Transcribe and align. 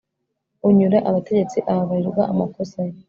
unyura 0.67 0.97
abategetsi 1.09 1.57
ababarirwa 1.71 2.21
amakosa 2.31 2.77
ye 2.87 2.93